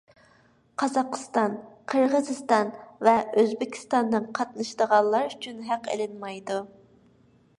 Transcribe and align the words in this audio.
قازاقىستان، 0.83 1.57
قىرغىزىستان 1.93 2.71
ۋە 3.09 3.13
ئۆزبېكىستاندىن 3.41 4.27
قاتنىشىدىغانلار 4.39 5.31
ئۈچۈن 5.35 5.63
ھەق 5.69 5.93
ئېلىنمايدۇ. 5.93 6.61